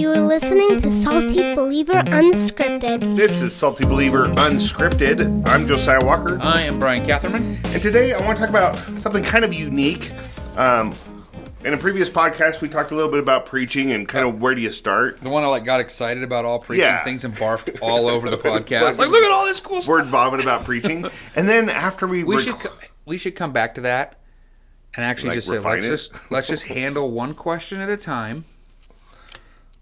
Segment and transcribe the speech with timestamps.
[0.00, 3.16] You are listening to Salty Believer Unscripted.
[3.16, 5.46] This is Salty Believer Unscripted.
[5.46, 7.58] I'm Josiah Walker, I am Brian Catherman.
[7.66, 10.10] and today I want to talk about something kind of unique.
[10.56, 10.94] Um,
[11.64, 14.54] in a previous podcast, we talked a little bit about preaching and kind of where
[14.54, 15.18] do you start.
[15.20, 17.04] The one I like got excited about all preaching Yeah.
[17.04, 18.96] things and barfed all over the podcast.
[18.96, 19.90] like, look at all this cool stuff.
[19.92, 21.04] Word vomit about preaching,
[21.36, 22.74] and then after we, We rec- should co-
[23.04, 24.18] we should come back to that
[24.96, 25.90] and actually Like, just say let's it?
[25.90, 28.46] just let's just handle one question at a time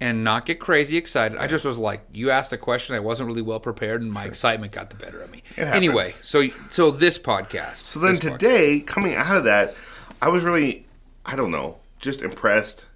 [0.00, 1.38] and not get crazy excited.
[1.38, 4.24] I just was like, you asked a question, I wasn't really well prepared, and my
[4.24, 5.42] excitement got the better of me.
[5.56, 7.76] Anyway, so so this podcast.
[7.76, 9.74] So then this podcast- today, coming out of that,
[10.22, 10.86] I was really,
[11.24, 12.86] I don't know, just impressed.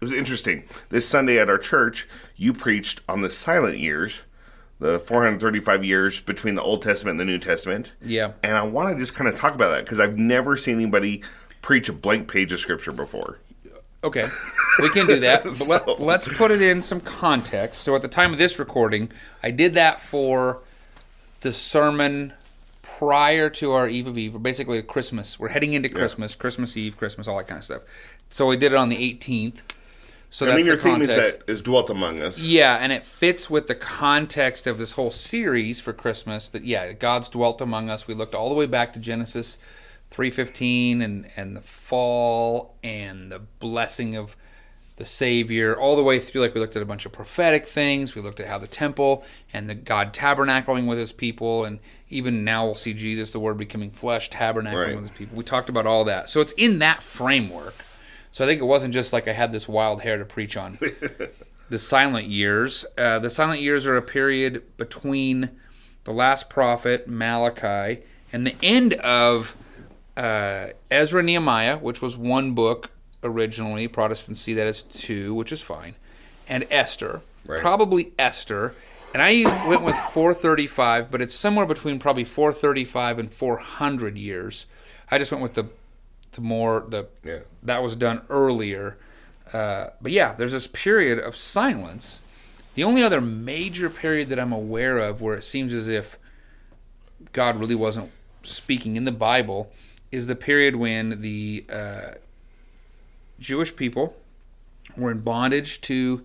[0.00, 0.64] It was interesting.
[0.88, 4.24] This Sunday at our church, you preached on the silent years,
[4.78, 7.92] the 435 years between the Old Testament and the New Testament.
[8.02, 8.32] Yeah.
[8.42, 11.22] And I want to just kind of talk about that because I've never seen anybody
[11.60, 13.38] preach a blank page of scripture before.
[14.02, 14.26] Okay,
[14.80, 15.44] we can do that.
[15.44, 17.82] But So- let, let's put it in some context.
[17.82, 19.10] So, at the time of this recording,
[19.42, 20.60] I did that for
[21.42, 22.32] the sermon
[22.82, 25.38] prior to our Eve of Eve, or basically Christmas.
[25.38, 27.82] We're heading into Christmas, Christmas Eve, Christmas, all that kind of stuff.
[28.30, 29.60] So, we did it on the 18th.
[30.32, 32.38] So, I that's mean, your the theme is that is dwelt among us.
[32.38, 36.92] Yeah, and it fits with the context of this whole series for Christmas that yeah,
[36.92, 38.06] God's dwelt among us.
[38.06, 39.58] We looked all the way back to Genesis
[40.10, 44.36] 3:15 and and the fall and the blessing of
[44.96, 48.14] the Savior all the way through like we looked at a bunch of prophetic things.
[48.14, 51.78] We looked at how the temple and the God tabernacling with his people and
[52.10, 54.94] even now we'll see Jesus the word becoming flesh tabernacling Right.
[54.96, 55.38] with his people.
[55.38, 56.28] We talked about all that.
[56.28, 57.74] So it's in that framework.
[58.32, 60.78] So I think it wasn't just like I had this wild hair to preach on
[61.70, 62.84] the silent years.
[62.98, 65.50] Uh, the silent years are a period between
[66.04, 68.02] the last prophet Malachi
[68.32, 69.56] and the end of
[70.20, 72.90] uh, Ezra Nehemiah, which was one book
[73.22, 73.88] originally.
[73.88, 75.94] Protestants see that as two, which is fine,
[76.48, 77.22] and Esther.
[77.46, 77.60] Right.
[77.60, 78.74] Probably Esther.
[79.12, 84.66] And I went with 435, but it's somewhere between probably 435 and 400 years.
[85.10, 85.66] I just went with the
[86.32, 87.40] the more the Yeah.
[87.64, 88.96] that was done earlier.
[89.52, 92.20] Uh, but yeah, there's this period of silence.
[92.74, 96.16] The only other major period that I'm aware of where it seems as if
[97.32, 98.10] God really wasn't
[98.44, 99.72] speaking in the Bible
[100.12, 102.00] is the period when the uh,
[103.38, 104.16] Jewish people
[104.96, 106.24] were in bondage to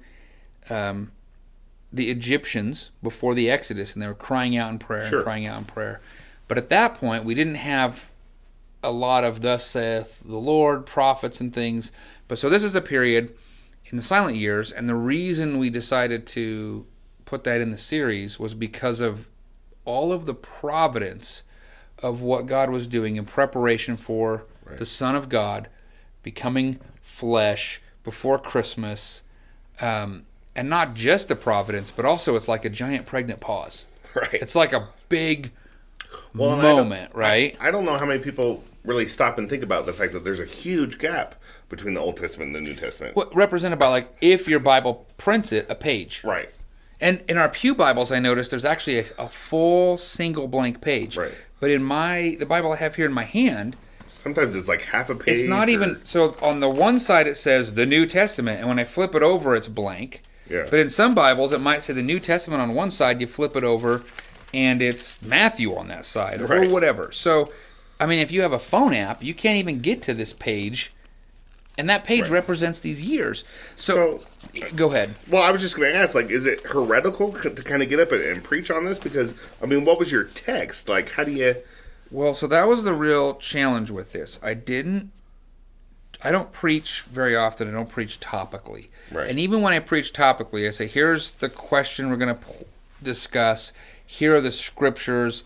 [0.70, 1.12] um,
[1.94, 5.20] the Egyptians before the Exodus, and they were crying out in prayer Sure.
[5.20, 6.02] and crying out in prayer.
[6.48, 8.10] But at that point, we didn't have
[8.84, 11.92] a lot of thus saith the Lord, prophets and things.
[12.28, 13.36] But so this is the period
[13.86, 16.86] in the silent years, and the reason we decided to
[17.26, 19.28] put that in the series was because of
[19.86, 21.44] all of the providence
[22.00, 24.46] of what God was doing in preparation for
[24.78, 25.70] the Son of God
[26.24, 29.22] becoming flesh before Christmas.
[29.80, 30.26] Um,
[30.56, 33.86] and not just the providence, but also it's like a giant pregnant pause.
[34.16, 34.36] Right.
[34.36, 35.52] It's like a big
[36.34, 37.58] Well, and I moment, right?
[37.60, 40.40] I don't know how many people really stop and think about the fact that there's
[40.40, 41.36] a huge gap
[41.68, 43.16] between the Old Testament and the New Testament.
[43.16, 46.24] what represented by like if your Bible prints it a page.
[46.24, 46.50] Right.
[47.02, 51.18] And in our pew Bibles, I noticed there's actually a, a full single blank page.
[51.18, 51.34] Right.
[51.60, 53.76] But in my the Bible I have here in my hand,
[54.10, 55.40] Sometimes it's like half a page.
[55.40, 56.36] it's not or- even so.
[56.42, 59.56] On the one side it says the New Testament, and when I flip it over,
[59.56, 60.22] it's blank.
[60.50, 60.66] Yeah.
[60.70, 63.20] But in some Bibles, it might say the New Testament on one side.
[63.20, 64.02] You flip it over,
[64.54, 67.12] and it's Matthew on that side, or whatever.
[67.12, 67.52] So,
[68.00, 70.92] I mean, if you have a phone app, you can't even get to this page,
[71.78, 72.32] and that page Right.
[72.32, 73.44] represents these years.
[73.76, 74.22] So,
[74.76, 75.16] go ahead.
[75.30, 78.00] Well, I was just going to ask, like, is it heretical to kind of get
[78.00, 79.00] up and, and preach on this?
[79.00, 80.88] Because, I mean, what was your text?
[80.90, 81.56] Like, how do you.
[82.12, 84.40] Well, so that was the real challenge with this.
[84.44, 85.12] I didn't
[86.24, 87.68] I don't preach very often.
[87.68, 88.88] I don't preach topically.
[89.12, 89.30] Right.
[89.30, 92.66] And even when I preach topically, I say, here's the question we're going to p-
[93.04, 93.72] discuss.
[94.06, 95.44] Here are the scriptures.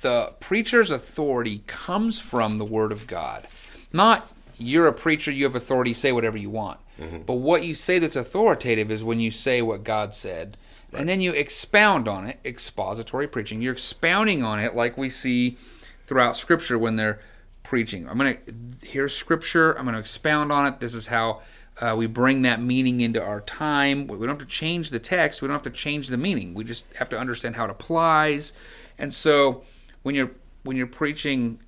[0.00, 3.46] The preacher's authority comes from the Word of God.
[3.92, 4.31] Not
[4.62, 6.80] you're a preacher, you have authority, say whatever you want.
[7.26, 10.56] But what you say that's authoritative is when you say what God said.
[10.92, 13.62] And then you expound on it, expository preaching.
[13.62, 15.56] You're expounding on it like we see
[16.04, 17.18] throughout Scripture when they're
[17.62, 18.08] preaching.
[18.08, 19.72] I'm going to here's Scripture.
[19.72, 20.80] I'm going to expound on it.
[20.80, 21.40] This is how
[21.80, 24.06] uh, we bring that meaning into our time.
[24.06, 25.40] We don't have to change the text.
[25.40, 26.52] We don't have to change the meaning.
[26.52, 28.52] We just have to understand how it applies.
[28.98, 29.62] And so
[30.02, 30.30] when you're
[30.62, 31.58] when you're preaching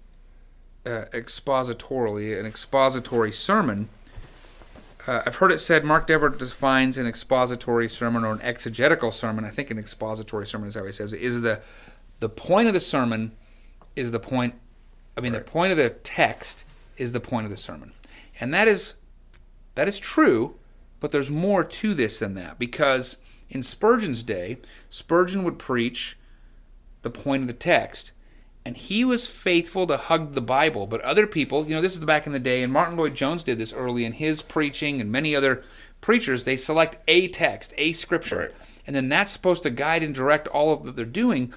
[0.87, 3.89] uh, expositorily, an expository sermon,
[5.07, 9.45] uh, I've heard it said Mark Dever defines an expository sermon or an exegetical sermon.
[9.45, 11.21] I think an expository sermon is how he says it.
[11.21, 11.61] Is the
[12.21, 13.33] the point of the sermon
[13.97, 14.55] is the point.
[15.17, 16.65] I mean, the point of the text
[16.97, 17.93] is the point of the sermon,
[18.41, 18.95] and that is
[19.75, 20.57] that is true.
[21.01, 23.19] but there's more to this than that because
[23.51, 24.57] in Spurgeon's day,
[24.89, 26.17] Spurgeon would preach
[27.03, 28.13] the point of the text.
[28.67, 32.05] And he was faithful to hug the Bible, but other people, you know, this is
[32.05, 35.37] back in the day, and Martyn Lloyd-Jones did this early in his preaching, and many
[35.37, 35.63] other
[36.01, 38.51] preachers, they select a text, a scripture, Right.
[38.87, 41.53] and then that's supposed to guide and direct all of what they're doing.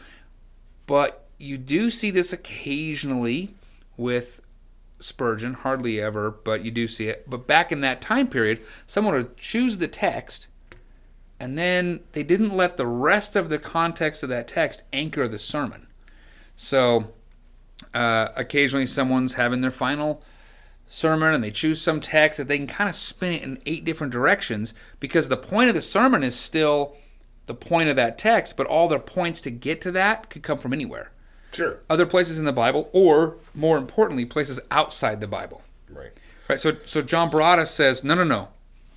[0.85, 3.53] But you do see this occasionally
[3.95, 4.41] with
[4.99, 7.29] Spurgeon, hardly ever, but you do see it.
[7.29, 10.47] But back in that time period, someone would choose the text,
[11.39, 15.39] and then they didn't let the rest of the context of that text anchor the
[15.39, 15.86] sermon.
[16.57, 17.05] So
[17.93, 20.21] uh, occasionally someone's having their final
[20.87, 23.85] sermon and they choose some text that they can kind of spin it in eight
[23.85, 26.95] different directions because the point of the sermon is still
[27.45, 30.57] the point of that text, but all the points to get to that could come
[30.57, 31.11] from anywhere.
[31.53, 31.79] Sure.
[31.89, 35.61] Other places in the Bible, or more importantly, places outside the Bible.
[35.89, 36.11] Right.
[36.49, 36.59] Right.
[36.59, 38.49] So so John Barada says, no, no, no.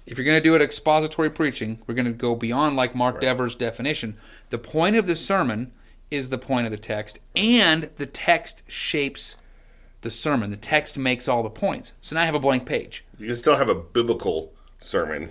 [0.07, 3.21] If you're going to do it expository preaching, we're going to go beyond like Mark
[3.21, 4.17] Dever's definition.
[4.49, 5.73] The point of the sermon
[6.11, 9.37] is the point of the text, and the text shapes
[10.03, 10.51] the sermon.
[10.51, 11.93] The text makes all the points.
[12.01, 13.05] So now I have a blank page.
[13.19, 15.31] You can still have a biblical sermon.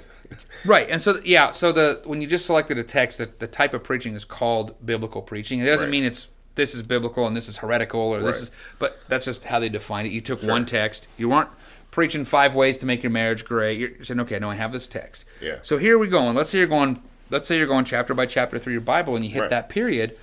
[0.64, 3.74] Right, and so yeah, so the when you just selected a text, the, the type
[3.74, 5.60] of preaching is called biblical preaching.
[5.60, 5.92] It doesn't Right.
[5.92, 8.42] mean it's this is biblical and this is heretical or this Right.
[8.44, 10.12] is, but that's just how they define it.
[10.12, 11.50] You took one text, you weren't
[11.90, 13.80] preaching five ways to make your marriage great.
[13.80, 15.26] You're saying, okay, no, I have this text.
[15.42, 15.58] Yeah.
[15.64, 18.26] So here we go, and let's say you're going, let's say you're going chapter by
[18.28, 19.50] chapter through your Bible, and you hit Right.
[19.50, 20.16] that period.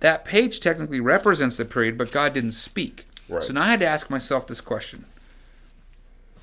[0.00, 3.06] That page technically represents the period, but God didn't speak.
[3.28, 3.42] Right.
[3.42, 5.04] So now I had to ask myself this question: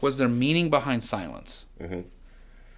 [0.01, 1.65] Was there meaning behind silence?
[1.81, 2.01] Mm-hmm.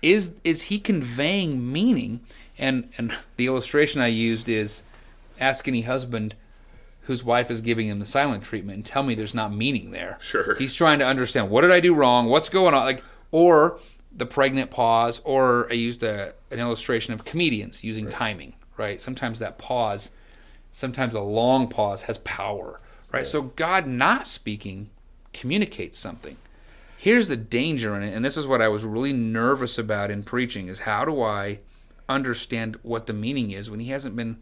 [0.02, 2.22] is is he conveying meaning
[2.58, 4.82] and and the illustration i used is
[5.40, 6.34] ask any husband
[7.02, 10.18] whose wife is giving him the silent treatment and tell me there's not meaning there
[10.22, 10.56] Sure.
[10.56, 13.80] he's trying to understand what did i do wrong what's going on like or
[14.16, 19.38] the pregnant pause or i used a, an illustration of comedians using timing right sometimes
[19.40, 20.10] that pause
[20.76, 22.82] sometimes a long pause has power
[23.12, 23.28] right?
[23.28, 24.90] So god not speaking
[25.34, 26.36] communicates something.
[26.98, 30.24] Here's the danger in it and this is what i was really nervous about in
[30.24, 31.60] preaching is how do i
[32.10, 34.38] understand what the meaning is when he hasn't been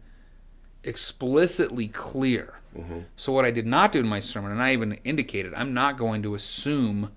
[0.82, 2.54] explicitly clear?
[2.76, 3.00] Mm-hmm.
[3.16, 5.96] So what i did not do in my sermon and i even indicated i'm not
[5.96, 7.12] going to assume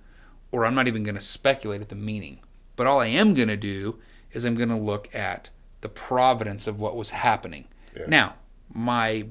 [0.52, 2.40] or i'm not even going to speculate at the meaning.
[2.76, 3.98] But all i am going to do
[4.32, 5.50] is i'm going to look at
[5.82, 7.68] the providence of what was happening.
[8.08, 8.36] Now
[8.74, 9.26] my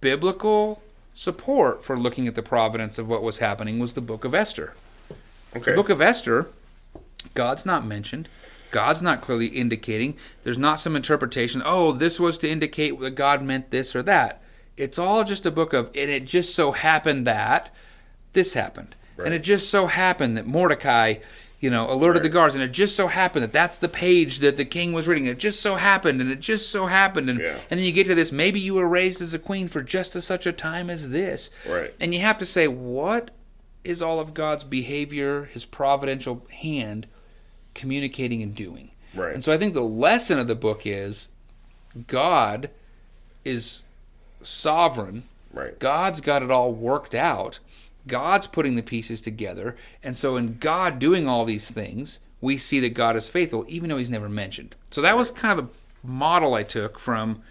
[0.00, 0.82] biblical
[1.14, 4.74] support for looking at the providence of what was happening was the book of esther
[5.56, 5.70] Okay.
[5.70, 6.48] the book of Esther,
[7.34, 8.28] God's not mentioned.
[8.70, 10.16] God's not clearly indicating.
[10.42, 14.42] There's not some interpretation, oh, this was to indicate that God meant this or that.
[14.76, 17.74] It's all just a book of, and it just so happened that
[18.34, 18.94] this happened.
[19.24, 21.14] And it just so happened that Mordecai,
[21.58, 24.56] you know, alerted the guards, and it just so happened that that's the page that
[24.58, 25.24] the king was reading.
[25.26, 27.30] It just so happened, and it just so happened.
[27.30, 27.58] And, Yeah.
[27.70, 30.14] and then you get to this, maybe you were raised as a queen for just
[30.14, 31.50] a, such a time as this.
[31.66, 31.94] Right.
[31.98, 33.30] And you have to say, what
[33.84, 37.06] is all of God's behavior, his providential hand,
[37.74, 38.90] communicating and doing?
[39.14, 39.32] Right.
[39.34, 41.30] And so I think the lesson of the book is
[42.06, 42.68] God
[43.46, 43.82] is
[44.42, 45.24] sovereign.
[45.52, 45.78] Right.
[45.78, 47.60] God's got it all worked out.
[48.06, 49.76] God's putting the pieces together.
[50.02, 53.88] And so in God doing all these things, we see that God is faithful, even
[53.90, 54.74] though he's never mentioned.
[54.90, 57.42] So that was kind of a model I took from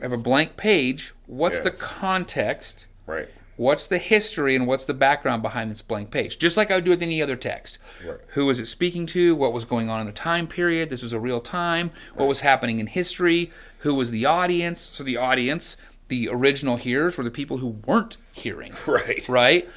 [0.00, 1.12] I have a blank page.
[1.26, 1.64] What's Yeah.
[1.64, 2.86] the context?
[3.06, 3.28] Right.
[3.56, 6.38] What's the history and what's the background behind this blank page?
[6.38, 7.78] Just like I would do with any other text.
[8.06, 8.18] Right.
[8.28, 9.34] Who was it speaking to?
[9.34, 10.88] What was going on in the time period?
[10.90, 11.90] This was a real time.
[12.14, 13.50] What was happening in history?
[13.78, 14.88] Who was the audience?
[14.92, 15.76] So the audience,
[16.08, 18.74] the original hearers, were the people who weren't hearing.
[18.86, 19.28] Right.
[19.28, 19.68] Right?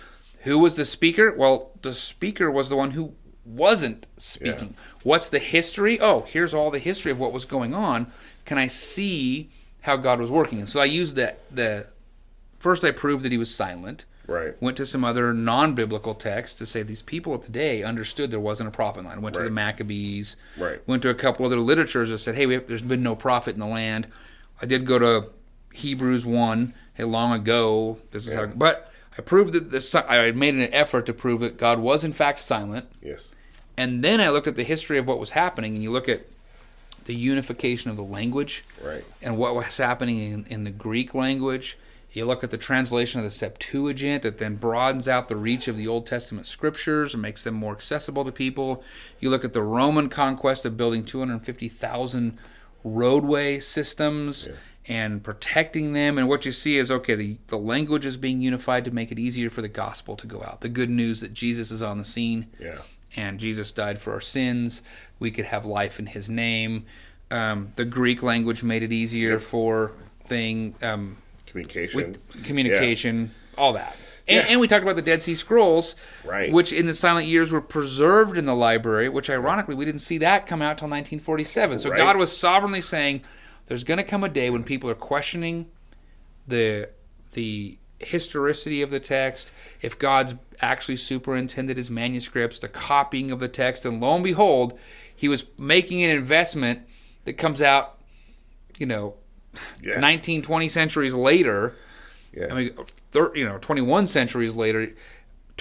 [0.41, 1.31] Who was the speaker?
[1.31, 3.13] Well, the speaker was the one who
[3.45, 4.75] wasn't speaking.
[5.03, 5.99] What's the history?
[5.99, 8.11] Oh, here's all the history of what was going on.
[8.45, 10.59] Can I see how God was working?
[10.59, 11.87] And so I used that the
[12.59, 14.05] first I proved that he was silent.
[14.27, 14.59] Right.
[14.61, 18.39] Went to some other non-biblical texts to say these people of the day understood there
[18.39, 19.21] wasn't a prophet line.
[19.21, 20.37] Went to the Maccabees.
[20.57, 20.87] Right.
[20.87, 23.55] Went to a couple other literatures that said, "Hey, we have, there's been no prophet
[23.55, 24.07] in the land."
[24.61, 25.29] I did go to
[25.73, 27.99] Hebrews one hey, long ago.
[28.11, 31.41] This is how, but I proved that the si- I made an effort to prove
[31.41, 32.85] that God was in fact silent.
[33.01, 33.31] Yes.
[33.77, 36.25] And then I looked at the history of what was happening, and you look at
[37.05, 39.03] the unification of the language Right.
[39.21, 41.77] and what was happening in, in the Greek language.
[42.13, 45.77] You look at the translation of the Septuagint that then broadens out the reach of
[45.77, 48.83] the Old Testament scriptures and makes them more accessible to people.
[49.21, 52.37] You look at the Roman conquest of building 250,000
[52.83, 54.49] roadway systems
[54.87, 56.17] and protecting them.
[56.17, 59.19] And what you see is okay, the, the language is being unified to make it
[59.19, 60.61] easier for the gospel to go out.
[60.61, 62.79] The good news that Jesus is on the scene Yeah.
[63.15, 64.81] and Jesus died for our sins.
[65.19, 66.85] We could have life in His name.
[67.29, 69.91] Um, the Greek language made it easier for
[70.25, 72.17] thing um, Communication.
[72.43, 73.95] communication, all that.
[74.27, 74.51] And, Yeah.
[74.51, 76.51] and we talked about the Dead Sea Scrolls, Right.
[76.51, 80.17] which in the silent years were preserved in the library, which ironically we didn't see
[80.19, 81.79] that come out till 1947.
[81.79, 81.97] So Right.
[81.97, 83.21] God was sovereignly saying
[83.67, 85.67] there's going to come a day when people are questioning
[86.47, 86.89] the
[87.33, 89.51] the historicity of the text,
[89.81, 94.77] if God's actually superintended his manuscripts, the copying of the text, and lo and behold,
[95.15, 96.81] he was making an investment
[97.25, 97.99] that comes out,
[98.79, 99.15] you know,
[99.83, 99.99] Yeah.
[99.99, 101.75] 19, 20 centuries later.
[102.33, 102.47] Yeah.
[102.51, 102.73] I mean,
[103.11, 104.93] thir- you know, 21 centuries later,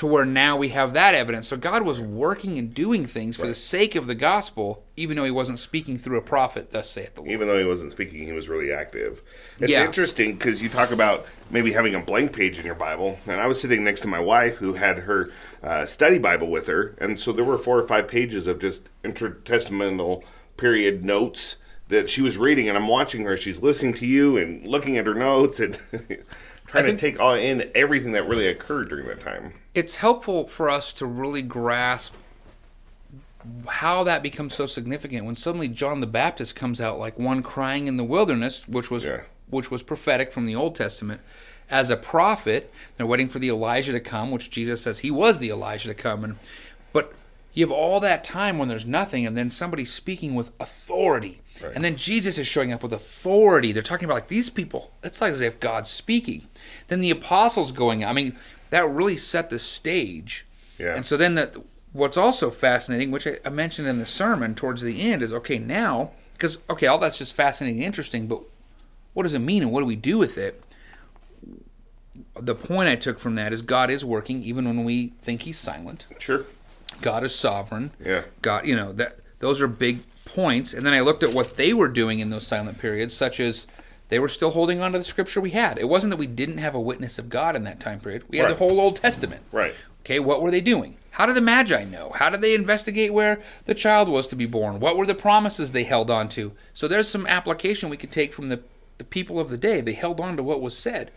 [0.01, 1.47] to where now we have that evidence.
[1.49, 5.27] So God was working and doing things for the sake of the gospel, even though
[5.27, 6.73] He wasn't speaking through a prophet.
[6.73, 7.31] Thus saith the Lord.
[7.33, 9.21] even though he wasn't speaking, he was really active.
[9.59, 9.85] It's Yeah.
[9.85, 13.47] interesting because you talk about maybe having a blank page in your Bible, and I
[13.47, 15.29] was sitting next to my wife who had her
[15.63, 18.89] uh, study Bible with her, and so there were four or five pages of just
[19.05, 20.23] intertestamental
[20.57, 21.57] period notes
[21.89, 23.37] that she was reading, and I'm watching her.
[23.37, 25.77] She's listening to you and looking at her notes and
[26.71, 29.53] trying to take all in everything that really occurred during that time.
[29.75, 32.15] It's helpful for us to really grasp
[33.69, 37.87] how that becomes so significant when suddenly John the Baptist comes out like one crying
[37.87, 39.23] in the wilderness, which was Yeah.
[39.49, 41.21] which was prophetic from the Old Testament.
[41.71, 45.39] As a prophet, they're waiting for the Elijah to come, which Jesus says he was
[45.39, 46.23] the Elijah to come.
[46.25, 46.37] And
[46.93, 47.15] but
[47.55, 51.73] you have all that time when there's nothing, and then somebody speaking with authority, Right.
[51.75, 53.73] and then Jesus is showing up with authority.
[53.73, 54.93] They're talking about like these people.
[55.03, 56.47] It's like as if God's speaking.
[56.89, 58.05] Then the apostles going.
[58.05, 58.37] I mean,
[58.71, 60.47] that really set the stage.
[60.79, 60.95] Yeah.
[60.95, 61.57] And so then that
[61.93, 65.59] what's also fascinating, which I, I mentioned in the sermon towards the end, is okay
[65.59, 68.43] now because okay, all that's just fascinating and interesting, but
[69.13, 70.63] what does it mean and what do we do with it?
[72.39, 75.59] The point I took from that is God is working even when we think He's
[75.59, 76.07] silent.
[76.19, 76.47] Sure.
[77.03, 77.93] God is sovereign.
[78.05, 78.25] Yeah.
[78.43, 80.73] God, you know that those are big points.
[80.73, 83.67] And then I looked at what they were doing in those silent periods, such as
[84.11, 85.79] they were still holding on to the scripture we had.
[85.79, 88.25] It wasn't that we didn't have a witness of God in that time period.
[88.29, 88.51] We had Right.
[88.51, 89.43] the whole Old Testament.
[89.51, 89.75] Right.
[90.05, 90.97] Okay, what were they doing?
[91.13, 92.13] How did the Magi know?
[92.15, 94.81] How did they investigate where the child was to be born?
[94.81, 96.53] What were the promises they held on to?
[96.75, 98.61] So there's some application we could take from the,
[98.99, 99.81] the people of the day.
[99.81, 101.11] They held on to what was said.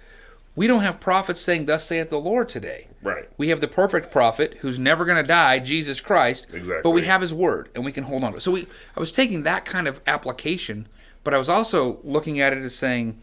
[0.55, 2.87] We don't have prophets saying, Thus saith the Lord today.
[3.01, 3.27] Right.
[3.37, 6.47] We have the perfect prophet who's never going to die, Jesus Christ.
[6.53, 6.81] Exactly.
[6.83, 8.41] But we have his word and we can hold on to it.
[8.41, 10.87] So we, I was taking that kind of application,
[11.23, 13.21] but I was also looking at it as saying,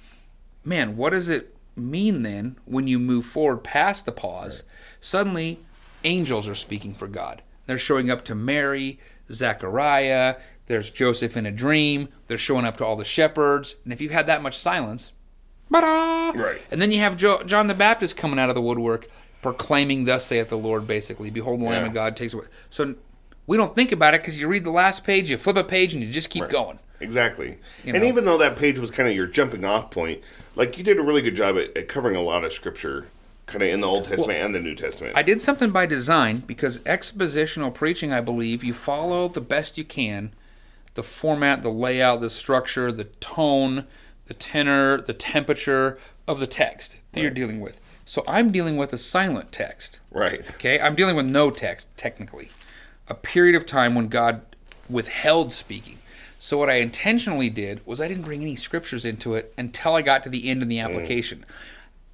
[0.64, 4.62] man, what does it mean then when you move forward past the pause?
[5.00, 5.60] Suddenly,
[6.04, 7.42] angels are speaking for God.
[7.66, 8.98] They're showing up to Mary,
[9.30, 13.76] Zechariah, there's Joseph in a dream, they're showing up to all the shepherds.
[13.84, 15.12] And if you've had that much silence,
[15.70, 16.30] ba-da!
[16.30, 16.60] Right.
[16.70, 19.08] And then you have jo- John the Baptist coming out of the woodwork,
[19.42, 21.88] proclaiming, "Thus saith the Lord." Basically, behold, the Lamb Yeah.
[21.88, 22.44] of God takes away.
[22.70, 22.94] So
[23.46, 25.94] we don't think about it because you read the last page, you flip a page,
[25.94, 26.78] and you just keep going.
[27.00, 27.58] Exactly.
[27.84, 28.08] You and know?
[28.08, 30.22] even though that page was kind of your jumping off point,
[30.56, 33.08] like you did a really good job at, at covering a lot of scripture,
[33.46, 35.16] kind of in the Old Testament and the New Testament.
[35.16, 39.84] I did something by design because expositional preaching, I believe, you follow the best you
[39.84, 40.32] can
[40.94, 43.86] the format, the layout, the structure, the tone,
[44.26, 47.80] the tenor, the temperature of the text that you're dealing with.
[48.04, 50.00] So I'm dealing with a silent text.
[50.10, 50.40] right.
[50.54, 52.50] Okay, I'm dealing with no text technically.
[53.08, 54.42] A period of time when God
[54.88, 55.99] withheld speaking.
[56.42, 60.00] So what I intentionally did was I didn't bring any scriptures into it until I
[60.00, 60.86] got to the end of the hmm.
[60.86, 61.44] application.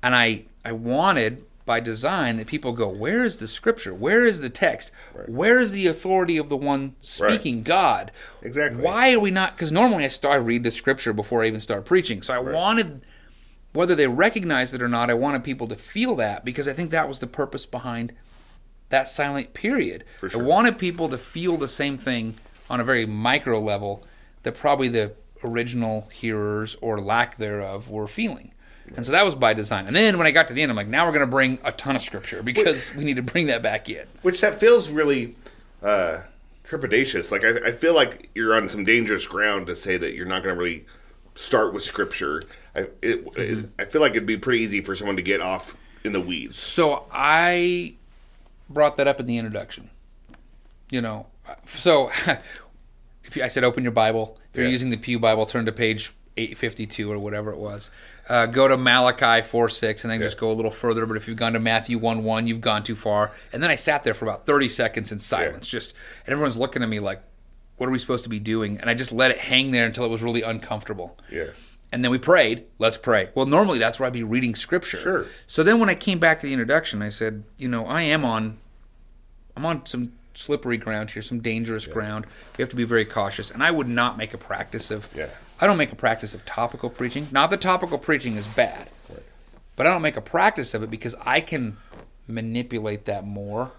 [0.02, 3.94] And I I wanted by design that people go, where is the scripture?
[3.94, 4.90] Where is the text?
[5.26, 8.10] Where is the authority of the one speaking God?
[8.42, 8.82] Exactly.
[8.82, 11.60] Why are we not cuz normally I start I read the scripture before I even
[11.60, 12.20] start preaching.
[12.20, 13.02] So I wanted
[13.72, 16.90] whether they recognize it or not, I wanted people to feel that because I think
[16.90, 18.12] that was the purpose behind
[18.88, 20.02] that silent period.
[20.18, 20.30] sure.
[20.34, 22.34] I wanted people to feel the same thing
[22.68, 24.04] on a very micro level
[24.46, 25.12] that probably the
[25.42, 28.52] original hearers or lack thereof were feeling.
[28.96, 29.88] And so that was by design.
[29.88, 31.58] And then when I got to the end, I'm like, now we're going to bring
[31.64, 34.06] a ton of scripture because we need to bring that back in.
[34.22, 35.34] Which that feels really
[35.82, 36.20] uh,
[36.64, 37.32] trepidatious.
[37.32, 40.44] Like I, I feel like you're on some dangerous ground to say that you're not
[40.44, 40.86] going to really
[41.34, 42.44] start with scripture.
[42.76, 43.40] I it, Mm-hmm.
[43.64, 46.20] it- I feel like it'd be pretty easy for someone to get off in the
[46.20, 46.56] weeds.
[46.56, 47.94] So I
[48.70, 49.90] brought that up in the introduction.
[50.92, 51.26] You know,
[51.66, 52.12] so
[53.26, 54.72] if you, I said open your Bible, if you're Yeah.
[54.72, 57.90] using the Pew Bible, turn to page 852 or whatever it was.
[58.28, 61.06] Uh, go to Malachi 4 6 and then just go a little further.
[61.06, 63.32] But if you've gone to Matthew 1 1, you've gone too far.
[63.52, 65.94] And then I sat there for about 30 seconds in silence, just,
[66.26, 67.22] and everyone's looking at me like,
[67.76, 68.78] what are we supposed to be doing?
[68.80, 71.18] And I just let it hang there until it was really uncomfortable.
[71.30, 71.48] Yeah.
[71.92, 73.30] And then we prayed, let's pray.
[73.34, 74.96] Well, normally that's where I'd be reading scripture.
[74.96, 75.26] Sure.
[75.46, 78.24] So then when I came back to the introduction, I said, you know, I am
[78.24, 78.58] on
[79.56, 82.26] I'm on some slippery ground here, some dangerous ground.
[82.56, 83.50] We have to be very cautious.
[83.50, 85.08] And I would not make a practice of.
[85.14, 85.28] Yeah.
[85.60, 87.28] I don't make a practice of topical preaching.
[87.32, 89.22] Not that topical preaching is bad, right.
[89.74, 91.78] but I don't make a practice of it because I can
[92.28, 93.72] manipulate that more.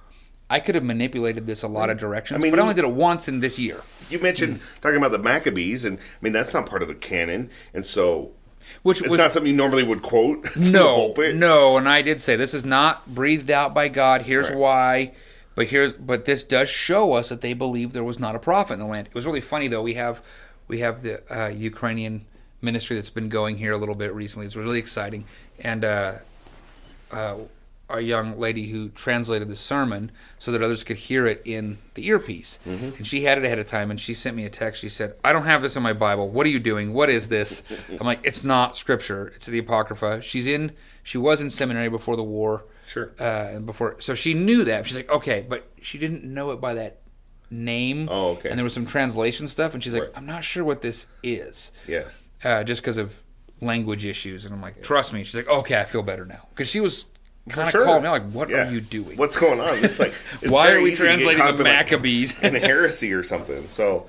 [0.50, 2.86] I could have manipulated this a lot of directions, I mean, but I only did
[2.86, 6.54] it once in this year, You mentioned talking about the Maccabees, and I mean that's
[6.54, 8.32] not part of the canon, and so
[8.82, 10.56] which it's was not something you normally would quote.
[10.58, 11.36] no, pulpit.
[11.36, 11.78] no.
[11.78, 14.24] And I did say this is not breathed out by God.
[14.24, 14.58] Here's Right.
[14.58, 15.12] why.
[15.58, 18.74] But here's but this does show us that they believe there was not a prophet
[18.74, 19.08] in the land.
[19.08, 19.82] It was really funny though.
[19.82, 20.22] We have
[20.68, 22.26] we have the uh, Ukrainian
[22.62, 24.46] ministry that's been going here a little bit recently.
[24.46, 25.26] It's really exciting,
[25.60, 26.14] and uh,
[27.10, 27.38] uh,
[27.90, 32.06] a young lady who translated the sermon so that others could hear it in the
[32.06, 32.60] earpiece.
[32.64, 34.80] And she had it ahead of time, and she sent me a text.
[34.80, 36.30] She said, "I don't have this in my Bible.
[36.30, 36.94] What are you doing?
[36.94, 37.64] What is this?"
[38.00, 39.30] I'm like, "It's not Scripture.
[39.30, 40.74] It's the Apocrypha." She's in.
[41.02, 42.66] She was in seminary before the war.
[42.88, 43.12] Sure.
[43.20, 44.88] Uh, before, so she knew that.
[44.88, 47.02] She's like, "Okay," but she didn't know it by that
[47.52, 48.08] name.
[48.12, 48.50] Oh, okay.
[48.50, 50.12] And there was some translation stuff, and she's like, Right.
[50.16, 52.06] "I'm not sure what this is." Yeah.
[52.44, 53.24] uh, just because of
[53.62, 54.46] language issues.
[54.46, 55.24] And I'm like, trust me.
[55.24, 56.48] She's like, okay, I feel better now.
[56.50, 57.08] Because she was
[57.50, 57.84] kind of Sure.
[57.86, 58.68] calling me like, what Yeah.
[58.68, 59.18] are you doing?
[59.18, 59.84] What's going on?
[59.84, 60.14] It's like
[60.44, 62.40] it's Why are we easy to get translating the up in, like, Maccabees?
[62.44, 63.68] in heresy or something.
[63.68, 64.08] So,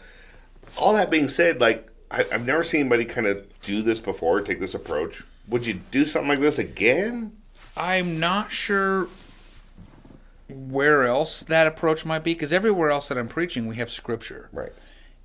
[0.76, 4.42] all that being said, like I, I've never seen anybody kind of do this before,
[4.42, 5.23] take this approach.
[5.49, 7.32] Would you do something like this again?
[7.78, 9.08] I'm not sure
[10.49, 14.49] where else that approach might be because everywhere else that I'm preaching, we have scripture.
[14.52, 14.73] Right.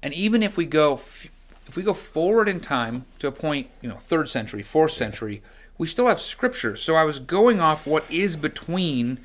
[0.01, 3.89] And even if we go, if we go forward in time to a point, you
[3.89, 5.41] know, third century, fourth century,
[5.77, 6.75] we still have scripture.
[6.75, 9.19] So I was going off what is between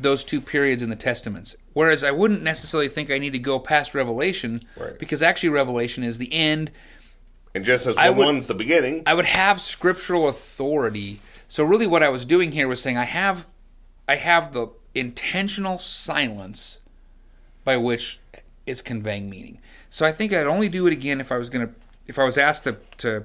[0.00, 1.56] those two periods in the testaments.
[1.72, 4.96] Whereas I wouldn't necessarily think I need to go past Revelation Right.
[4.98, 6.70] because actually Revelation is the end.
[7.54, 11.20] And just as I would- one's the beginning, I would have scriptural authority.
[11.48, 13.46] So really what I was doing here was saying I have
[14.06, 16.78] I have the intentional silence
[17.64, 18.20] by which
[18.66, 19.60] it's conveying meaning.
[19.90, 21.74] So I think I'd only do it again if I was going to
[22.06, 23.24] if I was asked to to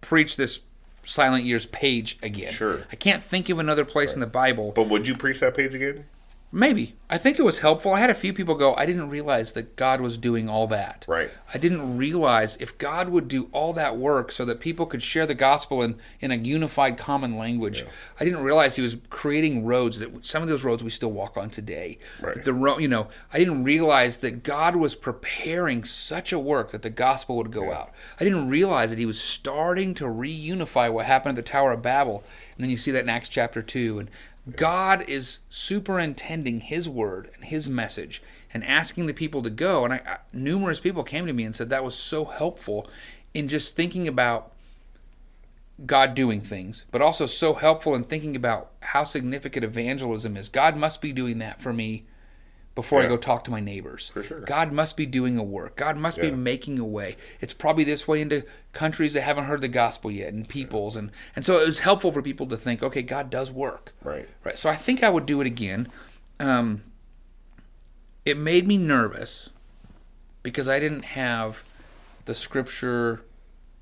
[0.00, 0.60] preach this
[1.04, 2.52] silent years page again.
[2.52, 2.84] Sure.
[2.92, 5.74] I can't think of another place in the Bible but would you preach that page
[5.74, 6.06] again?
[6.52, 6.96] Maybe.
[7.08, 7.92] I think it was helpful.
[7.92, 11.04] I had a few people go, I didn't realize that God was doing all that.
[11.06, 11.30] Right.
[11.52, 15.26] I didn't realize if God would do all that work so that people could share
[15.26, 17.84] the gospel in, in a unified common language.
[18.18, 21.36] I didn't realize he was creating roads that some of those roads we still walk
[21.36, 21.98] on today.
[22.20, 22.44] Right.
[22.44, 26.82] The ro- you know, I didn't realize that God was preparing such a work that
[26.82, 27.90] the gospel would go out.
[28.18, 31.82] I didn't realize that he was starting to reunify what happened at the Tower of
[31.82, 32.24] Babel.
[32.56, 34.10] And then you see that in Acts chapter 2 and
[34.56, 38.22] God is superintending His word and His message
[38.52, 39.84] and asking the people to go.
[39.84, 42.88] And I, I, numerous people came to me and said that was so helpful
[43.34, 44.52] in just thinking about
[45.86, 50.48] God doing things, but also so helpful in thinking about how significant evangelism is.
[50.48, 52.04] God must be doing that for me
[52.80, 54.08] before I go talk to my neighbors.
[54.08, 54.40] For sure.
[54.40, 55.76] God must be doing a work.
[55.76, 57.16] God must be making a way.
[57.40, 61.10] It's probably this way into countries that haven't heard the gospel yet and peoples and
[61.34, 63.92] and so it was helpful for people to think, okay, God does work.
[64.02, 64.28] Right.
[64.44, 64.58] Right.
[64.58, 65.88] So I think I would do it again.
[66.38, 66.82] Um,
[68.24, 69.50] it made me nervous
[70.42, 71.64] because I didn't have
[72.24, 73.22] the scripture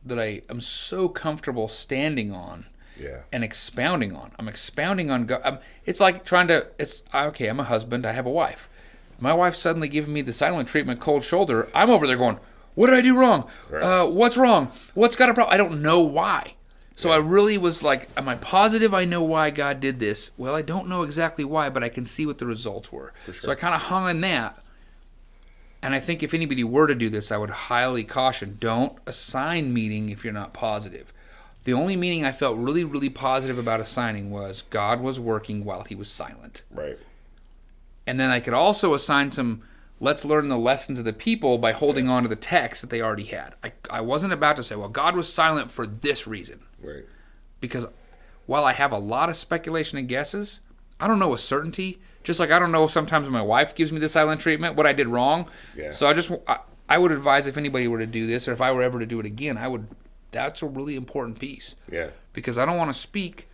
[0.05, 2.67] that I am so comfortable standing on
[2.99, 3.23] Yeah.
[3.33, 4.33] and expounding on.
[4.39, 5.41] I'm expounding on God.
[5.45, 6.67] Um, it's like trying to.
[6.79, 7.49] It's okay.
[7.49, 8.07] I'm a husband.
[8.07, 8.69] I have a wife.
[9.21, 11.69] My wife suddenly giving me the silent treatment, cold shoulder.
[11.75, 12.39] I'm over there going,
[12.75, 13.49] "What did I do wrong?
[13.73, 14.71] Uh, what's wrong?
[14.95, 16.55] What's got a problem?" I don't know why.
[16.95, 20.55] So I really was like, "Am I positive I know why God did this?" Well,
[20.55, 23.13] I don't know exactly why, but I can see what the results were.
[23.41, 24.59] So I kind of hung on that.
[25.81, 29.73] And I think if anybody were to do this, I would highly caution don't assign
[29.73, 31.13] meaning if you're not positive.
[31.63, 35.83] The only meaning I felt really, really positive about assigning was God was working while
[35.83, 36.63] he was silent.
[36.71, 36.99] Right.
[38.09, 39.63] And then I could also assign some
[40.01, 43.03] let's learn the lessons of the people by holding on to the text that they
[43.03, 43.55] already had.
[43.65, 46.61] I, I wasn't about to say, well, God was silent for this reason.
[46.81, 47.05] Right.
[47.61, 47.87] Because
[48.47, 50.61] while I have a lot of speculation and guesses,
[51.01, 52.01] I don't know with certainty.
[52.25, 54.87] Just like I don't know sometimes when my wife gives me the silent treatment, what
[54.87, 55.49] I did wrong.
[55.77, 55.91] Yeah.
[55.91, 58.63] So I just I, I would advise if anybody were to do this, or if
[58.63, 59.87] I were ever to do it again, I would.
[60.31, 62.11] That's a really important piece Yeah.
[62.35, 63.49] because I don't want to speak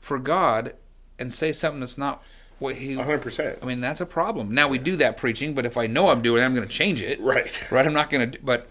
[0.00, 0.74] for God
[1.18, 2.22] and say something that's not
[2.58, 2.94] what He.
[2.94, 3.58] Hundred percent.
[3.62, 4.54] I mean, that's a problem.
[4.54, 6.72] Now we do that preaching, but if I know I'm doing it, I'm going to
[6.72, 7.20] change it.
[7.20, 7.70] Right.
[7.70, 7.86] Right.
[7.86, 8.38] I'm not going to.
[8.42, 8.68] But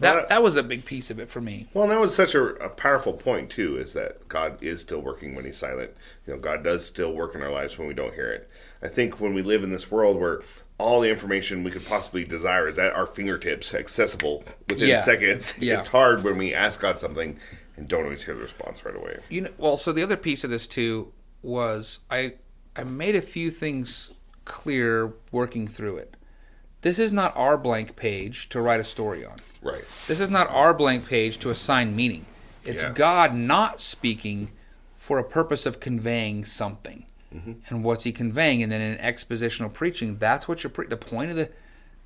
[0.00, 1.68] that Well, that was a big piece of it for me.
[1.74, 5.00] Well, and that was such a, a powerful point too, is that God is still
[5.00, 5.90] working when He's silent.
[6.26, 8.50] You know, God does still work in our lives when we don't hear it.
[8.82, 10.42] I think when we live in this world where
[10.78, 15.00] all the information we could possibly desire is at our fingertips, accessible within Yeah.
[15.00, 15.78] seconds, Yeah.
[15.78, 17.38] it's hard when we ask God something
[17.76, 19.20] and don't always hear the response right away.
[19.28, 21.12] You know, well, so the other piece of this too
[21.42, 22.34] was I
[22.76, 24.12] I made a few things
[24.44, 26.16] clear working through it.
[26.80, 29.36] This is not our blank page to write a story on.
[29.62, 29.84] Right.
[30.08, 32.26] This is not our blank page to assign meaning.
[32.64, 32.92] It's Yeah.
[32.92, 34.50] God not speaking
[34.96, 37.06] for a purpose of conveying something.
[37.34, 37.52] Mm-hmm.
[37.68, 38.62] And what's he conveying?
[38.62, 41.50] And then in expositional preaching, that's what you're pre- the point of the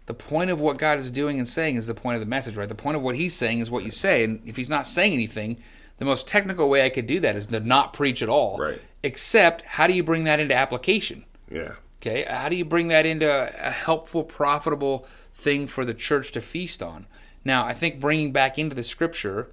[0.07, 2.57] the point of what God is doing and saying is the point of the message,
[2.57, 2.69] right?
[2.69, 4.23] The point of what he's saying is what you say.
[4.23, 5.61] And if he's not saying anything,
[5.99, 8.59] the most technical way I could do that is to not preach at all.
[8.59, 8.81] Right.
[9.03, 11.25] Except how do you bring that into application?
[11.51, 11.73] Yeah.
[12.01, 16.41] Okay, how do you bring that into a helpful, profitable thing for the church to
[16.41, 17.07] feast on?
[17.45, 19.51] Now, I think bringing back into the scripture,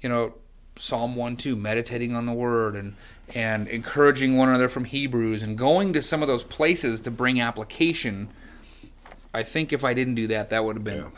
[0.00, 0.34] you know,
[0.76, 2.96] Psalm 1 2, meditating on the word and,
[3.34, 7.40] and encouraging one another from Hebrews and going to some of those places to bring
[7.40, 8.28] application.
[9.32, 11.10] I think if I didn't do that, that would have been a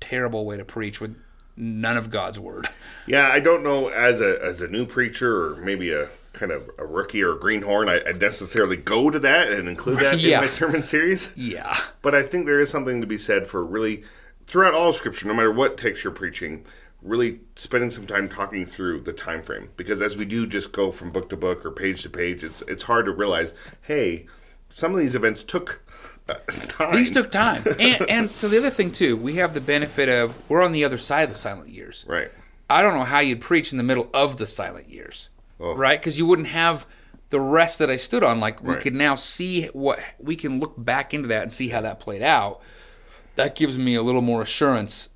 [0.00, 1.16] terrible way to preach with
[1.58, 2.68] none of God's word.
[3.06, 6.70] Yeah, I don't know as a as a new preacher or maybe a kind of
[6.78, 10.36] a rookie or a greenhorn, I, I'd necessarily go to that and include that Yeah.
[10.38, 11.30] in my sermon series.
[11.34, 11.76] Yeah.
[12.02, 14.04] But I think there is something to be said for really
[14.46, 16.64] throughout all Scripture, no matter what text you're preaching,
[17.02, 19.70] really spending some time talking through the time frame.
[19.76, 22.62] Because as we do just go from book to book or page to page, it's
[22.68, 24.26] it's hard to realize, hey,
[24.68, 25.82] some of these events took
[26.28, 26.94] time.
[26.94, 27.62] These took time.
[27.80, 30.84] And, and so the other thing, too, we have the benefit of we're on the
[30.84, 32.04] other side of the silent years.
[32.06, 32.30] right.
[32.70, 35.74] I don't know how you'd preach in the middle of the silent years, Oh.
[35.74, 35.98] right?
[35.98, 36.86] Because you wouldn't have
[37.30, 38.40] the rest that I stood on.
[38.40, 38.82] Like we Right.
[38.82, 42.20] could now see what we can look back into that and see how that played
[42.22, 42.60] out.
[43.36, 45.08] That gives me a little more assurance,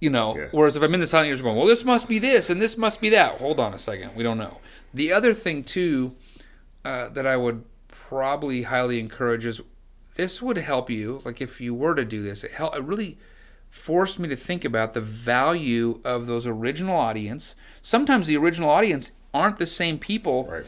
[0.00, 0.36] you know.
[0.36, 0.48] Yeah.
[0.50, 2.76] Whereas if I'm in the silent years, going, well, this must be this and this
[2.76, 3.38] must be that.
[3.38, 4.58] Hold on a second, we don't know.
[4.92, 6.16] The other thing too
[6.84, 9.60] uh, that I would probably highly encourage is
[10.20, 11.22] this would help you.
[11.24, 12.76] Like if you were to do this, it help.
[12.76, 13.16] It really
[13.70, 17.54] forced me to think about the value of those original audience.
[17.80, 20.66] Sometimes the original audience aren't the same people Right.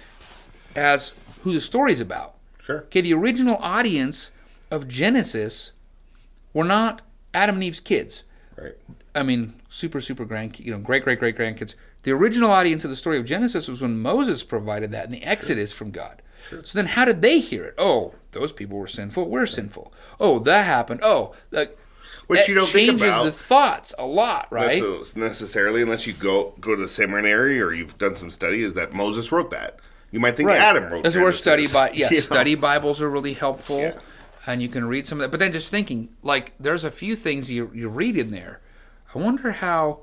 [0.74, 1.12] as
[1.42, 2.36] who the story's about.
[2.62, 2.78] Sure.
[2.84, 4.30] Okay, the original audience
[4.70, 5.72] of Genesis
[6.54, 7.02] were not
[7.34, 8.22] Adam and Eve's kids.
[8.56, 8.76] Right.
[9.14, 11.74] I mean, super, super grand, you know, great, great, great grandkids.
[12.04, 15.22] The original audience of the story of Genesis was when Moses provided that in the
[15.24, 16.22] Exodus from God.
[16.50, 17.74] So then, how did they hear it?
[17.78, 19.28] Oh, those people were sinful.
[19.28, 19.92] We're sinful.
[20.20, 21.00] Oh, that happened.
[21.02, 21.78] Oh, like
[22.26, 23.24] Which it you don't think changes about.
[23.24, 24.82] the thoughts a lot, right?
[24.82, 28.74] Necess- necessarily, unless you go go to the seminary or you've done some study, is
[28.74, 29.78] that Moses wrote that.
[30.10, 30.90] You might think Adam wrote.
[31.02, 31.02] That.
[31.04, 32.22] That's where study by yeah, You know?
[32.22, 33.98] study Bibles are really helpful, Yeah.
[34.46, 35.30] and you can read some of that.
[35.30, 38.60] But then just thinking, like, there's a few things you you read in there.
[39.14, 40.00] I wonder how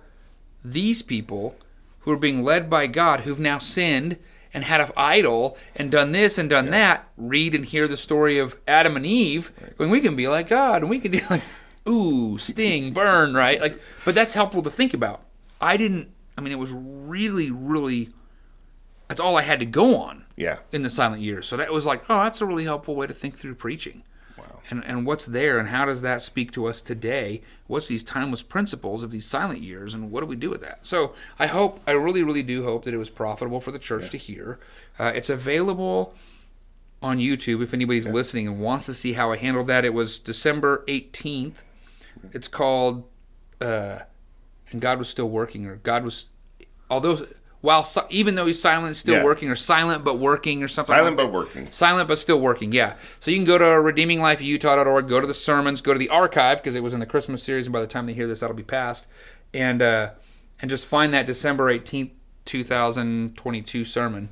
[0.63, 1.55] these people
[2.01, 4.17] who are being led by God, who've now sinned
[4.53, 8.39] and had an idol and done this and done that, read and hear the story
[8.39, 9.51] of Adam and Eve.
[9.77, 11.41] When we can be like God, and we can be like,
[11.87, 13.59] ooh, sting, burn, right?
[13.61, 15.21] Like, but that's helpful to think about.
[15.61, 16.09] I didn't.
[16.37, 18.09] I mean, it was really, really.
[19.07, 20.59] That's all I had to go on Yeah.
[20.71, 21.47] in the silent years.
[21.47, 24.03] So that was like, oh, that's a really helpful way to think through preaching.
[24.39, 24.59] Wow.
[24.69, 27.41] And and what's there and how does that speak to us today?
[27.67, 30.85] What's these timeless principles of these silent years and what do we do with that?
[30.85, 34.09] So I hope, I really, really do hope that it was profitable for the church
[34.09, 34.59] to hear.
[34.97, 36.15] Uh, it's available
[37.01, 39.85] on YouTube if anybody's listening and wants to see how I handled that.
[39.85, 41.57] It was December 18th.
[42.33, 43.05] It's called
[43.61, 43.99] uh,
[44.71, 46.27] and God was still working, or God was,
[46.89, 47.25] although
[47.61, 49.23] while si- even though He's silent, still Yeah.
[49.23, 50.93] working, or silent but working, or something.
[50.95, 51.37] Silent like but that.
[51.37, 51.65] working.
[51.65, 52.71] Silent but still working.
[52.71, 52.93] Yeah.
[53.19, 56.75] So you can go to redeeminglifeutah.org, go to the sermons, go to the archive because
[56.75, 58.63] it was in the Christmas series, and by the time they hear this, that'll be
[58.63, 59.07] past,
[59.53, 60.09] and uh,
[60.61, 62.11] and just find that December eighteenth,
[62.45, 64.29] two thousand twenty-two sermon.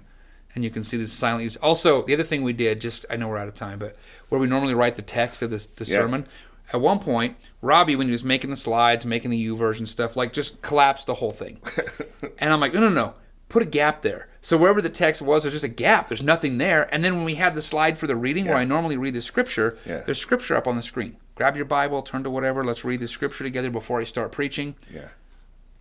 [0.55, 1.55] And you can see this silent use.
[1.57, 3.95] Also, the other thing we did, just I know we're out of time, but
[4.29, 5.97] where we normally write the text of this the Yeah.
[5.97, 6.27] sermon,
[6.73, 10.34] at one point, Robbie, when he was making the slides, making the YouVersion stuff, like
[10.34, 11.60] just collapsed the whole thing.
[12.39, 13.13] and I'm like, no, no, no,
[13.49, 14.27] put a gap there.
[14.41, 16.08] So wherever the text was, there's just a gap.
[16.08, 16.93] There's nothing there.
[16.93, 19.21] And then when we had the slide for the reading, where I normally read the
[19.21, 19.99] scripture, Yeah.
[20.01, 21.17] there's scripture up on the screen.
[21.36, 22.63] Grab your Bible, turn to whatever.
[22.63, 24.75] Let's read the scripture together before I start preaching.
[24.93, 25.10] Yeah.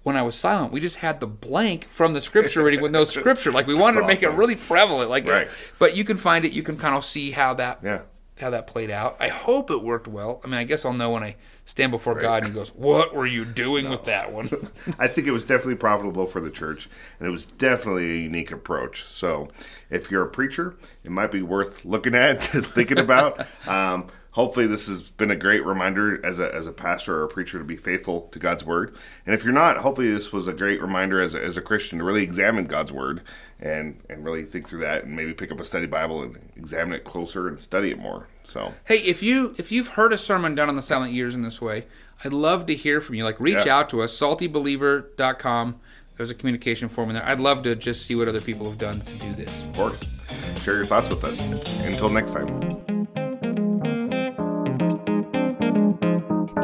[0.02, 3.02] When I was silent, we just had the blank from the scripture reading with no
[3.16, 3.50] scripture.
[3.50, 5.10] Like we wanted to make it really prevalent.
[5.10, 5.48] Like, Right.
[5.80, 6.52] but you can find it.
[6.52, 8.00] You can kind of see how that Yeah.
[8.40, 9.16] How that played out.
[9.18, 10.40] I hope it worked well.
[10.44, 13.14] I mean, I guess I'll know when I stand before God and He goes, "What
[13.14, 16.88] were you doing with that one?" I think it was definitely profitable for the church,
[17.18, 19.04] and it was definitely a unique approach.
[19.04, 19.48] So,
[19.90, 23.46] if you're a preacher, it might be worth looking at, just thinking about.
[23.66, 27.28] Um, hopefully, this has been a great reminder as a, as a pastor or a
[27.28, 28.94] preacher to be faithful to God's word.
[29.24, 31.98] And if you're not, hopefully, this was a great reminder as a, as a Christian
[31.98, 33.22] to really examine God's word
[33.58, 36.92] and and really think through that, and maybe pick up a study Bible and examine
[36.94, 38.28] it closer and study it more.
[38.44, 41.40] So, hey, if you if you've heard a sermon done on the silent years in
[41.42, 41.86] this way,
[42.22, 43.24] I'd love to hear from you.
[43.24, 43.78] Like, reach Yeah.
[43.78, 45.80] out to us, saltybeliever.com.
[46.18, 47.26] There's a communication form in there.
[47.26, 49.62] I'd love to just see what other people have done to do this.
[49.64, 51.40] of course, share your thoughts with us.
[51.84, 52.75] Until next time.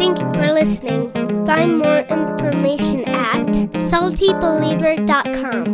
[0.02, 1.12] Thank you for listening.
[1.46, 3.46] Find more information at
[3.88, 5.72] saltybeliever.com.